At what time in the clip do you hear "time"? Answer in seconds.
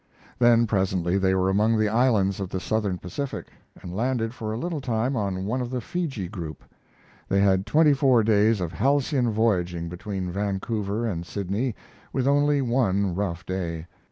4.81-5.15